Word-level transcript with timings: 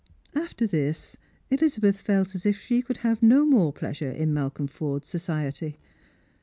"After 0.45 0.65
this, 0.65 1.15
Ehzal^eth 1.51 1.97
felt 1.97 2.33
as 2.33 2.43
if 2.43 2.57
she 2.59 2.81
could 2.81 2.97
have 3.05 3.21
no 3.21 3.45
more 3.45 3.71
pleasure 3.71 4.09
in 4.09 4.33
Malcolm 4.33 4.65
Forde's 4.65 5.07
society. 5.07 5.77